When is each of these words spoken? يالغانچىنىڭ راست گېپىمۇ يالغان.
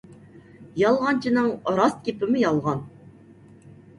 يالغانچىنىڭ 0.83 1.51
راست 1.79 2.01
گېپىمۇ 2.09 2.41
يالغان. 2.47 2.81